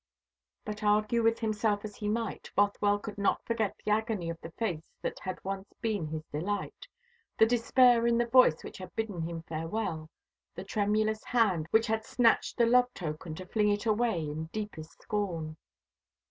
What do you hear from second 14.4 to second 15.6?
deepest scorn.